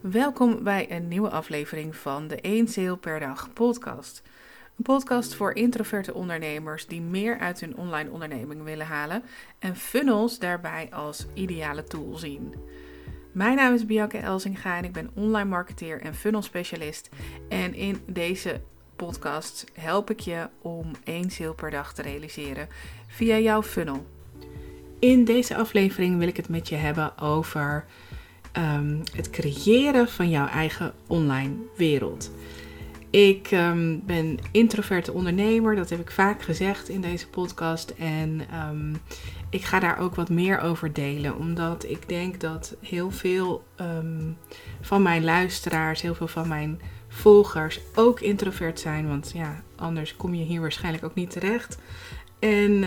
[0.00, 4.22] Welkom bij een nieuwe aflevering van de 1 Sale per dag podcast.
[4.76, 9.22] Een podcast voor introverte ondernemers die meer uit hun online onderneming willen halen
[9.58, 12.54] en funnels daarbij als ideale tool zien.
[13.32, 17.08] Mijn naam is Bianca Elzinga en ik ben online marketeer en funnel specialist.
[17.48, 18.60] En in deze
[18.96, 22.68] podcast help ik je om één sale per dag te realiseren
[23.06, 24.06] via jouw funnel.
[24.98, 27.86] In deze aflevering wil ik het met je hebben over
[28.52, 32.30] Ehm, het creëren van jouw eigen online wereld.
[33.10, 37.90] Ik um, ben introverte ondernemer, dat heb ik vaak gezegd in deze podcast.
[37.90, 39.00] En um,
[39.50, 43.64] ik ga daar ook wat meer over delen, omdat ik denk dat heel veel
[44.80, 49.08] van mijn luisteraars, heel veel van mijn volgers ook introvert zijn.
[49.08, 51.78] Want ja, anders kom je hier waarschijnlijk ook niet terecht.
[52.38, 52.84] En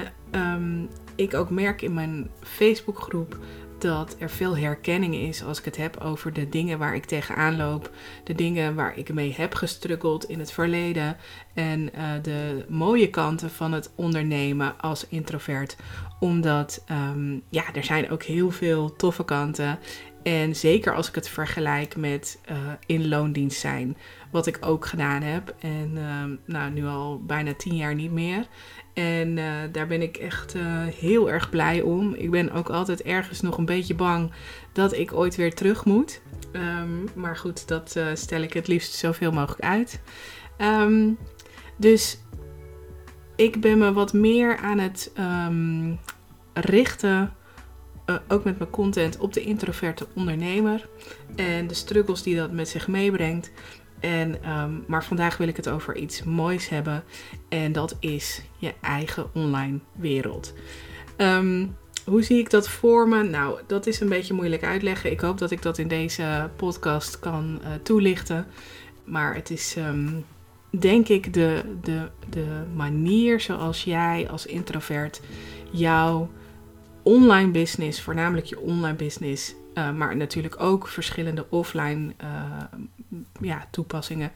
[1.15, 3.37] ik ook merk in mijn Facebookgroep
[3.81, 7.57] dat er veel herkenning is als ik het heb over de dingen waar ik tegenaan
[7.57, 7.91] loop,
[8.23, 11.17] de dingen waar ik mee heb gestruggeld in het verleden
[11.53, 15.75] en uh, de mooie kanten van het ondernemen als introvert.
[16.19, 19.79] Omdat um, ja, er zijn ook heel veel toffe kanten.
[20.23, 23.97] En zeker als ik het vergelijk met uh, in loondienst zijn,
[24.31, 25.55] wat ik ook gedaan heb.
[25.59, 28.47] En uh, nou, nu al bijna tien jaar niet meer.
[28.93, 32.13] En uh, daar ben ik echt uh, heel erg blij om.
[32.13, 34.31] Ik ben ook altijd ergens nog een beetje bang
[34.73, 36.21] dat ik ooit weer terug moet.
[36.53, 40.01] Um, maar goed, dat stel ik het liefst zoveel mogelijk uit.
[40.57, 41.17] Um,
[41.77, 42.19] dus
[43.35, 45.11] ik ben me wat meer aan het
[46.53, 47.33] richten,
[48.27, 50.87] ook met mijn content, op de introverte ondernemer.
[51.35, 53.51] En de struggles die dat met zich meebrengt.
[53.99, 57.03] En, um, maar vandaag wil ik het over iets moois hebben.
[57.49, 60.53] En dat is je eigen online wereld.
[61.17, 63.23] Um, hoe zie ik dat voor me?
[63.23, 65.11] Nou, dat is een beetje moeilijk uitleggen.
[65.11, 68.47] Ik hoop dat ik dat in deze podcast kan uh, toelichten.
[69.03, 70.25] Maar het is, um,
[70.69, 75.21] denk ik, de, de, de manier zoals jij als introvert
[75.71, 76.29] jouw
[77.03, 82.27] online business, voornamelijk je online business, uh, maar natuurlijk ook verschillende offline uh,
[83.41, 84.31] ja, toepassingen,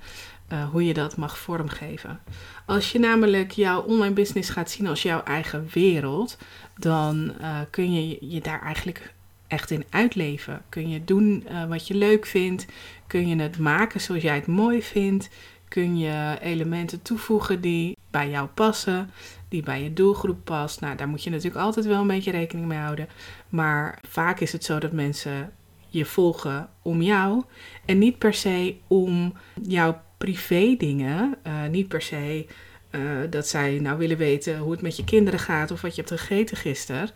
[0.53, 2.19] uh, hoe je dat mag vormgeven.
[2.65, 6.37] Als je namelijk jouw online business gaat zien als jouw eigen wereld,
[6.77, 7.33] dan
[7.69, 9.13] kun je je daar eigenlijk
[9.47, 10.61] echt in uitleven.
[10.69, 12.65] Kun je doen wat je leuk vindt,
[13.07, 15.29] kun je het maken zoals jij het mooi vindt,
[15.67, 19.09] kun je elementen toevoegen die bij jou passen,
[19.49, 20.81] die bij je doelgroep past.
[20.81, 23.07] Nou, daar moet je natuurlijk altijd wel een beetje rekening mee houden.
[23.49, 25.51] Maar vaak is het zo dat mensen
[25.87, 27.43] je volgen om jou
[27.85, 31.35] en niet per se om jouw privé dingen.
[31.47, 32.45] Uh, niet per se
[32.91, 36.01] uh, dat zij nou willen weten hoe het met je kinderen gaat of wat je
[36.01, 37.09] hebt gegeten gisteren.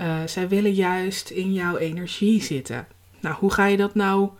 [0.00, 2.86] Uh, zij willen juist in jouw energie zitten.
[3.20, 4.30] Nou, hoe ga je dat nou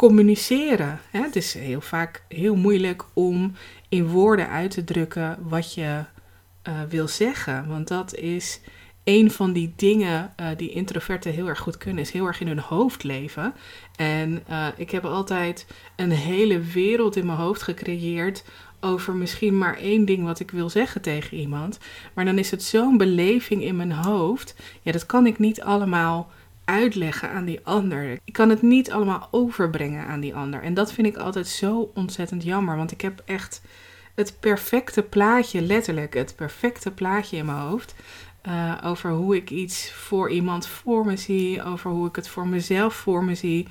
[0.00, 1.00] communiceren?
[1.10, 1.20] Hè?
[1.20, 3.52] Het is heel vaak heel moeilijk om
[3.88, 6.04] in woorden uit te drukken wat je
[6.68, 7.68] uh, wil zeggen.
[7.68, 8.60] Want dat is
[9.04, 12.46] een van die dingen uh, die introverten heel erg goed kunnen, is heel erg in
[12.46, 13.54] hun hoofd leven.
[13.96, 15.66] En uh, ik heb altijd
[15.96, 18.44] een hele wereld in mijn hoofd gecreëerd
[18.80, 21.78] over misschien maar één ding wat ik wil zeggen tegen iemand.
[22.14, 24.54] Maar dan is het zo'n beleving in mijn hoofd.
[24.82, 26.30] Ja, dat kan ik niet allemaal
[26.70, 28.18] uitleggen aan die ander.
[28.24, 30.62] Ik kan het niet allemaal overbrengen aan die ander.
[30.62, 32.76] En dat vind ik altijd zo ontzettend jammer.
[32.76, 33.62] Want ik heb echt
[34.14, 37.94] het perfecte plaatje, letterlijk het perfecte plaatje in mijn hoofd.
[38.48, 42.48] Uh, over hoe ik iets voor iemand voor me zie, over hoe ik het voor
[42.48, 43.66] mezelf voor me zie.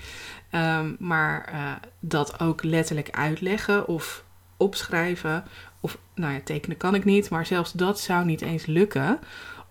[0.52, 4.24] Um, maar uh, dat ook letterlijk uitleggen of
[4.58, 5.44] opschrijven.
[5.80, 9.20] Of nou ja, tekenen kan ik niet, maar zelfs dat zou niet eens lukken.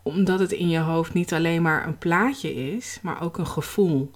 [0.03, 4.11] Omdat het in je hoofd niet alleen maar een plaatje is, maar ook een gevoel.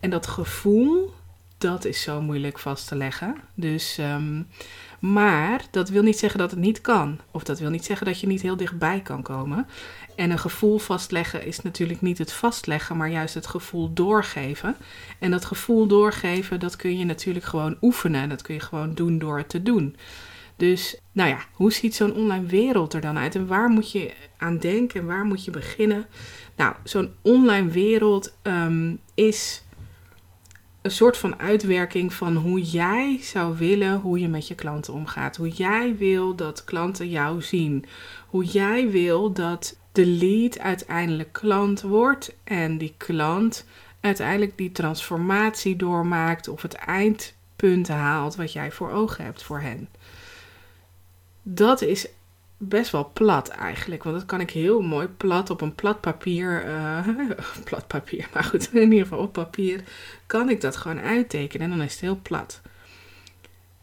[0.00, 1.12] En dat gevoel,
[1.58, 3.36] dat is zo moeilijk vast te leggen.
[3.54, 4.46] Dus um,
[5.00, 7.18] maar dat wil niet zeggen dat het niet kan.
[7.30, 9.66] Of dat wil niet zeggen dat je niet heel dichtbij kan komen.
[10.16, 14.76] En een gevoel vastleggen is natuurlijk niet het vastleggen, maar juist het gevoel doorgeven.
[15.18, 18.28] En dat gevoel doorgeven, dat kun je natuurlijk gewoon oefenen.
[18.28, 19.96] Dat kun je gewoon doen door het te doen.
[20.60, 23.34] Dus, nou ja, hoe ziet zo'n online wereld er dan uit?
[23.34, 26.06] En waar moet je aan denken en waar moet je beginnen?
[26.56, 29.64] Nou, zo'n online wereld um, is
[30.82, 35.36] een soort van uitwerking van hoe jij zou willen hoe je met je klanten omgaat.
[35.36, 37.84] Hoe jij wil dat klanten jou zien.
[38.26, 43.66] Hoe jij wil dat de lead uiteindelijk klant wordt en die klant
[44.00, 49.88] uiteindelijk die transformatie doormaakt of het eindpunt haalt wat jij voor ogen hebt voor hen.
[51.42, 52.08] Dat is
[52.56, 54.02] best wel plat eigenlijk.
[54.02, 56.66] Want dat kan ik heel mooi plat op een plat papier.
[56.66, 57.08] Uh,
[57.68, 59.84] plat papier, maar goed, in ieder geval op papier.
[60.26, 62.60] Kan ik dat gewoon uittekenen en dan is het heel plat.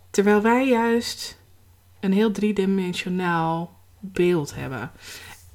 [0.10, 1.40] Terwijl wij juist
[2.00, 4.92] een heel driedimensionaal beeld hebben.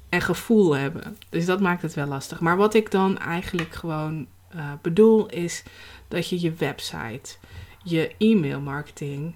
[0.09, 1.17] En gevoel hebben.
[1.29, 2.39] Dus dat maakt het wel lastig.
[2.39, 5.63] Maar wat ik dan eigenlijk gewoon uh, bedoel is
[6.07, 7.35] dat je je website,
[7.83, 9.35] je e-mailmarketing,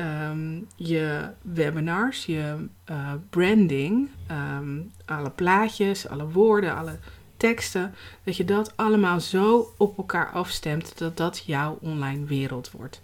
[0.00, 6.98] um, je webinars, je uh, branding, um, alle plaatjes, alle woorden, alle
[7.36, 13.02] teksten, dat je dat allemaal zo op elkaar afstemt dat dat jouw online wereld wordt.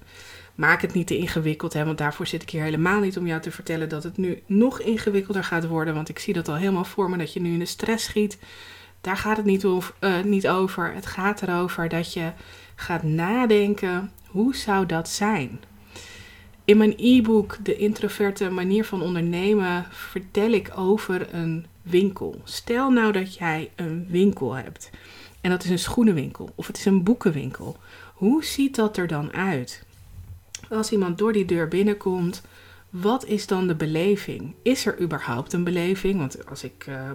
[0.55, 3.41] Maak het niet te ingewikkeld, hè, want daarvoor zit ik hier helemaal niet om jou
[3.41, 5.95] te vertellen dat het nu nog ingewikkelder gaat worden.
[5.95, 8.39] Want ik zie dat al helemaal voor me, dat je nu in de stress schiet.
[9.01, 9.81] Daar gaat het niet, uh,
[10.25, 10.93] niet over.
[10.95, 12.33] Het gaat erover dat je
[12.75, 15.61] gaat nadenken, hoe zou dat zijn?
[16.65, 22.41] In mijn e-book De introverte manier van ondernemen vertel ik over een winkel.
[22.45, 24.91] Stel nou dat jij een winkel hebt.
[25.41, 27.77] En dat is een schoenenwinkel of het is een boekenwinkel.
[28.15, 29.85] Hoe ziet dat er dan uit?
[30.71, 32.43] Als iemand door die deur binnenkomt,
[32.91, 34.55] wat is dan de beleving?
[34.63, 36.19] Is er überhaupt een beleving?
[36.19, 37.11] Want als ik, uh,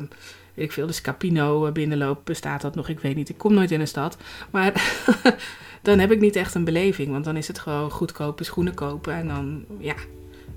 [0.60, 2.90] ik veel, de Scapino binnenloop, bestaat dat nog?
[2.90, 4.18] Ik weet niet, ik kom nooit in een stad.
[4.52, 4.94] Maar
[5.82, 7.12] dan heb ik niet echt een beleving.
[7.12, 9.14] Want dan is het gewoon goedkope schoenen kopen.
[9.14, 9.96] En dan, ja,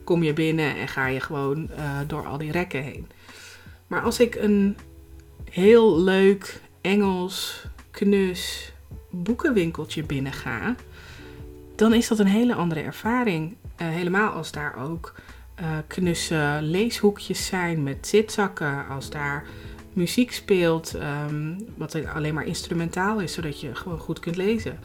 [0.05, 3.07] kom je binnen en ga je gewoon uh, door al die rekken heen.
[3.87, 4.77] Maar als ik een
[5.51, 8.73] heel leuk Engels, knus
[9.11, 10.75] boekenwinkeltje binnen ga
[11.83, 13.57] dan is dat een hele andere ervaring.
[13.83, 15.15] Uh, helemaal als daar ook
[15.61, 19.45] uh, knusse leeshoekjes zijn met zitzakken, als daar
[19.93, 20.95] muziek speelt,
[21.31, 24.79] um, wat alleen maar instrumentaal is, zodat je gewoon goed kunt lezen.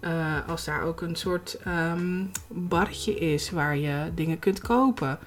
[0.00, 5.18] Uh, als daar ook een soort um, barretje is waar je dingen kunt kopen.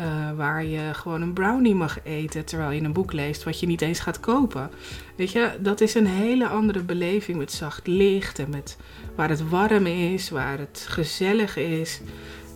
[0.00, 0.06] Uh,
[0.36, 3.80] waar je gewoon een brownie mag eten terwijl je een boek leest wat je niet
[3.80, 4.70] eens gaat kopen.
[5.16, 8.76] Weet je, dat is een hele andere beleving met zacht licht en met
[9.14, 12.00] waar het warm is, waar het gezellig is.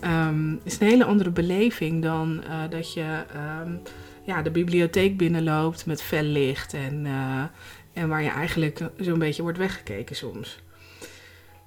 [0.04, 3.24] Um, is een hele andere beleving dan uh, dat je
[4.26, 7.42] ja, de bibliotheek binnenloopt met fel licht en, uh,
[7.92, 10.58] en waar je eigenlijk zo'n beetje wordt weggekeken soms.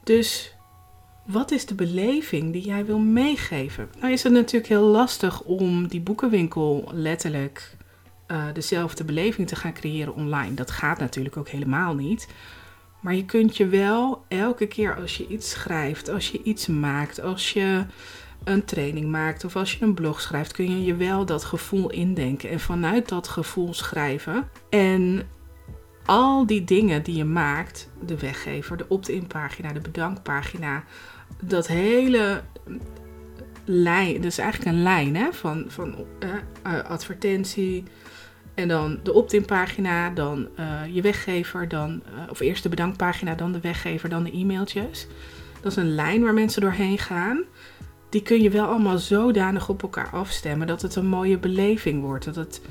[0.04, 0.56] Dus
[1.26, 3.90] wat is de beleving die jij wil meegeven?
[4.00, 7.76] Nou is het natuurlijk heel lastig om die boekenwinkel letterlijk
[8.28, 10.54] uh, dezelfde beleving te gaan creëren online.
[10.54, 12.28] Dat gaat natuurlijk ook helemaal niet.
[13.00, 17.22] Maar je kunt je wel elke keer als je iets schrijft, als je iets maakt,
[17.22, 17.86] als je
[18.44, 21.90] een training maakt of als je een blog schrijft, kun je je wel dat gevoel
[21.90, 24.50] indenken en vanuit dat gevoel schrijven.
[24.70, 25.22] En
[26.06, 30.84] al die dingen die je maakt, de weggever, de opt-in pagina, de bedankpagina,
[31.44, 32.42] dat hele
[33.66, 37.84] lijn, dus eigenlijk een lijn hè, van, van uh, advertentie,
[38.54, 43.52] en dan de opt-in pagina, dan uh, je weggever, dan, of eerst de bedankpagina, dan
[43.52, 45.08] de weggever, dan de e-mailtjes.
[45.62, 47.44] Dat is een lijn waar mensen doorheen gaan.
[48.10, 52.26] Die kun je wel allemaal zodanig op elkaar afstemmen dat het een mooie beleving wordt.
[52.26, 52.62] Dat het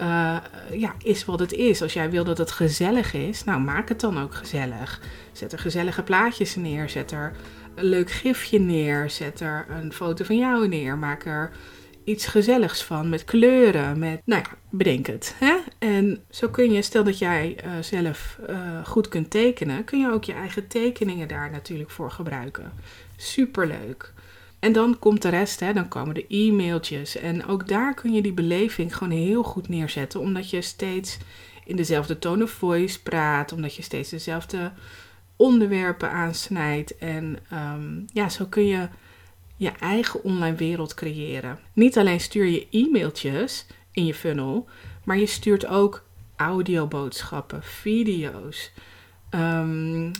[0.00, 0.36] uh,
[0.72, 1.82] ja, is wat het is.
[1.82, 5.00] Als jij wil dat het gezellig is, nou maak het dan ook gezellig.
[5.32, 7.32] Zet er gezellige plaatjes neer, zet er
[7.74, 11.50] een leuk gifje neer, zet er een foto van jou neer, maak er
[12.04, 15.34] iets gezelligs van, met kleuren, met, nou ja, bedenk het.
[15.38, 15.56] Hè?
[15.78, 20.12] En zo kun je, stel dat jij uh, zelf uh, goed kunt tekenen, kun je
[20.12, 22.72] ook je eigen tekeningen daar natuurlijk voor gebruiken.
[23.16, 24.12] Superleuk.
[24.58, 27.16] En dan komt de rest, hè, dan komen de e-mailtjes.
[27.16, 31.18] En ook daar kun je die beleving gewoon heel goed neerzetten, omdat je steeds
[31.64, 34.72] in dezelfde tone of voice praat, omdat je steeds dezelfde
[35.36, 36.98] onderwerpen aansnijdt.
[36.98, 38.88] En um, ja, zo kun je
[39.56, 41.58] je eigen online wereld creëren.
[41.72, 44.68] Niet alleen stuur je e-mailtjes in je funnel,
[45.04, 46.04] maar je stuurt ook
[46.36, 48.70] audioboodschappen, video's,
[49.30, 50.12] um,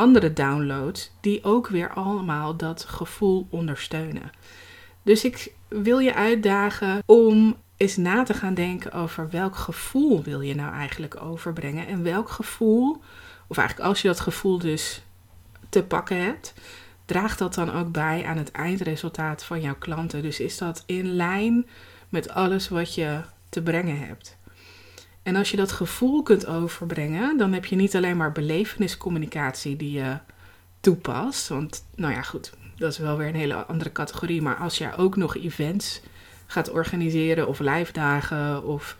[0.00, 4.30] andere downloads, die ook weer allemaal dat gevoel ondersteunen.
[5.02, 10.40] Dus ik wil je uitdagen om eens na te gaan denken over welk gevoel wil
[10.40, 13.00] je nou eigenlijk overbrengen en welk gevoel,
[13.46, 15.02] of eigenlijk als je dat gevoel dus
[15.68, 16.54] te pakken hebt,
[17.04, 20.22] draagt dat dan ook bij aan het eindresultaat van jouw klanten?
[20.22, 21.66] Dus is dat in lijn
[22.08, 24.38] met alles wat je te brengen hebt?
[25.22, 29.92] En als je dat gevoel kunt overbrengen, dan heb je niet alleen maar beleveniscommunicatie die
[29.92, 30.18] je
[30.80, 31.48] toepast.
[31.48, 34.42] Want, nou ja, goed, dat is wel weer een hele andere categorie.
[34.42, 36.00] Maar als jij ook nog events
[36.46, 38.96] gaat organiseren, of live dagen, of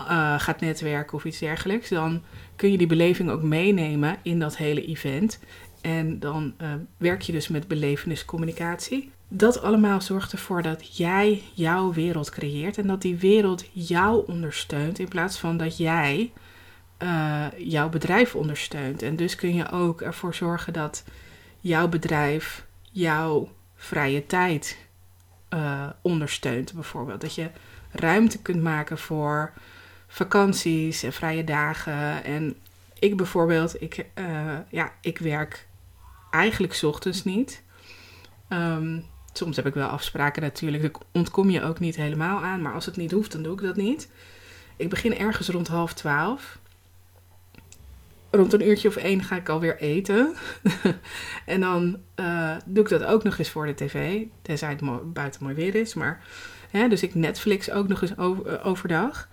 [0.00, 2.22] uh, gaat netwerken of iets dergelijks, dan
[2.56, 5.38] kun je die beleving ook meenemen in dat hele event.
[5.80, 9.10] En dan uh, werk je dus met beleveniscommunicatie.
[9.34, 14.98] Dat allemaal zorgt ervoor dat jij jouw wereld creëert en dat die wereld jou ondersteunt
[14.98, 16.32] in plaats van dat jij
[17.02, 19.02] uh, jouw bedrijf ondersteunt.
[19.02, 21.04] En dus kun je ook ervoor zorgen dat
[21.60, 24.78] jouw bedrijf jouw vrije tijd
[25.50, 27.20] uh, ondersteunt, bijvoorbeeld.
[27.20, 27.50] Dat je
[27.90, 29.52] ruimte kunt maken voor
[30.06, 32.24] vakanties en vrije dagen.
[32.24, 32.56] En
[32.98, 35.66] ik bijvoorbeeld, ik, uh, ja, ik werk
[36.30, 37.62] eigenlijk ochtends niet.
[38.48, 42.62] Um, soms heb ik wel afspraken natuurlijk, daar ontkom je ook niet helemaal aan.
[42.62, 44.08] Maar als het niet hoeft, dan doe ik dat niet.
[44.76, 46.58] Ik begin ergens rond half twaalf.
[48.30, 50.34] Rond een uurtje of één ga ik alweer eten.
[51.46, 54.22] en dan uh, doe ik dat ook nog eens voor de tv.
[54.42, 55.94] Tenzij het buiten mooi weer is.
[55.94, 56.20] Maar,
[56.70, 59.28] hè, dus ik Netflix ook nog eens uh, overdag.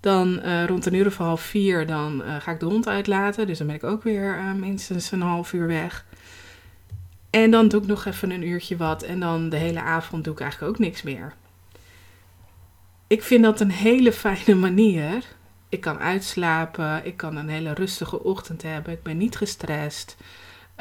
[0.00, 3.46] Dan uh, rond een uur of half vier dan ga ik de hond uitlaten.
[3.46, 6.04] Dus dan ben ik ook weer minstens een half uur weg.
[7.34, 9.02] En dan doe ik nog even een uurtje wat.
[9.02, 11.34] En dan de hele avond doe ik eigenlijk ook niks meer.
[13.06, 15.24] Ik vind dat een hele fijne manier.
[15.68, 17.06] Ik kan uitslapen.
[17.06, 18.92] Ik kan een hele rustige ochtend hebben.
[18.92, 20.16] Ik ben niet gestrest.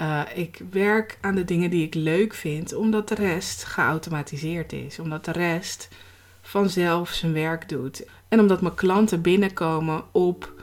[0.01, 4.99] Uh, ik werk aan de dingen die ik leuk vind, omdat de rest geautomatiseerd is.
[4.99, 5.89] Omdat de rest
[6.41, 8.05] vanzelf zijn werk doet.
[8.27, 10.53] En omdat mijn klanten binnenkomen op,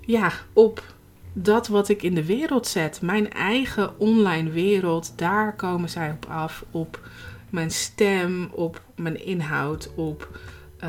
[0.00, 0.93] ja, op
[1.36, 6.26] dat wat ik in de wereld zet, mijn eigen online wereld, daar komen zij op
[6.28, 6.64] af.
[6.70, 7.00] Op
[7.50, 10.38] mijn stem, op mijn inhoud, op
[10.84, 10.88] uh,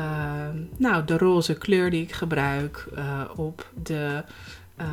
[0.76, 4.24] nou, de roze kleur die ik gebruik, uh, op de,
[4.80, 4.86] uh,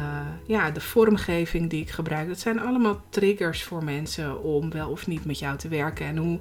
[0.48, 2.28] ja, de vormgeving die ik gebruik.
[2.28, 6.06] Dat zijn allemaal triggers voor mensen om wel of niet met jou te werken.
[6.06, 6.40] En hoe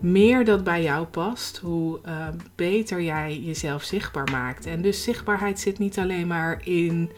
[0.00, 2.00] meer dat bij jou past, hoe
[2.54, 4.66] beter jij jezelf zichtbaar maakt.
[4.66, 7.10] En dus zichtbaarheid zit niet alleen maar in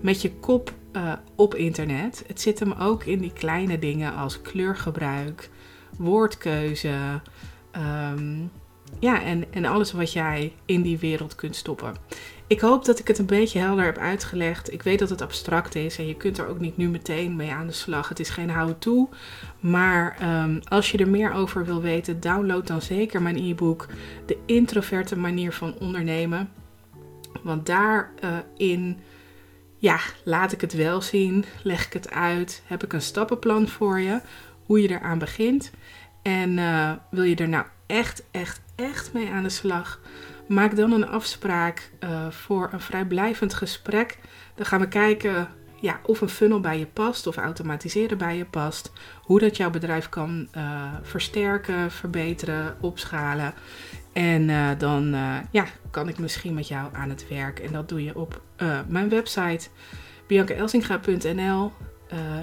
[0.00, 2.24] met je kop uh, op internet.
[2.26, 5.50] Het zit hem ook in die kleine dingen als kleurgebruik,
[5.98, 7.20] woordkeuze.
[7.76, 8.50] Um,
[9.00, 11.94] ja, en, en alles wat jij in die wereld kunt stoppen.
[12.46, 14.72] Ik hoop dat ik het een beetje helder heb uitgelegd.
[14.72, 17.50] Ik weet dat het abstract is en je kunt er ook niet nu meteen mee
[17.50, 18.08] aan de slag.
[18.08, 19.08] Het is geen how-to.
[19.60, 23.86] Maar um, als je er meer over wil weten, download dan zeker mijn e-book
[24.26, 26.50] De introverte manier van ondernemen.
[27.42, 28.86] Want daarin.
[28.86, 28.94] Uh,
[29.84, 34.00] ja, laat ik het wel zien, leg ik het uit, heb ik een stappenplan voor
[34.00, 34.20] je,
[34.66, 35.70] hoe je eraan begint.
[36.22, 40.00] En uh, wil je er nou echt, echt, echt mee aan de slag?
[40.48, 44.18] Maak dan een afspraak uh, voor een vrijblijvend gesprek.
[44.54, 45.48] Dan gaan we kijken
[45.84, 48.92] ja, of een funnel bij je past of automatiseren bij je past.
[49.22, 53.54] Hoe dat jouw bedrijf kan uh, versterken, verbeteren, opschalen.
[54.12, 57.58] En uh, dan uh, ja, kan ik misschien met jou aan het werk.
[57.58, 58.40] En dat doe je op
[58.86, 59.68] mijn website
[60.26, 61.72] biancaelsinga.nl.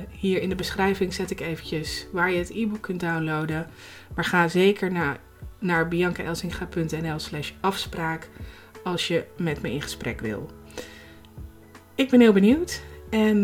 [0.10, 3.68] hier in de beschrijving zet ik eventjes waar je het e-book kunt downloaden.
[4.16, 5.18] Maar ga zeker naar,
[5.60, 8.30] naar biancaelsinga.nl slash afspraak
[8.84, 10.50] als je met me in gesprek wil.
[11.96, 12.82] Ik ben heel benieuwd.
[13.12, 13.42] En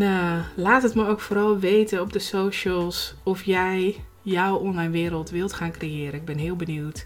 [0.56, 5.54] laat het me ook vooral weten op de socials of jij jouw online wereld wilt
[5.54, 6.14] gaan creëren.
[6.14, 7.06] Ik ben heel benieuwd.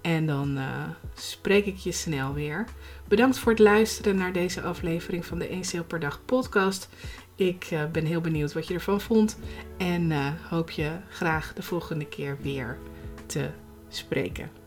[0.00, 2.64] En dan uh, spreek ik je snel weer.
[3.08, 6.88] Bedankt voor het luisteren naar deze aflevering van de 1 Sale per Dag podcast.
[7.34, 9.38] Ik uh, ben heel benieuwd wat je ervan vond.
[9.76, 10.12] En
[10.48, 12.78] hoop je graag de volgende keer weer
[13.26, 13.50] te
[13.88, 14.63] spreken.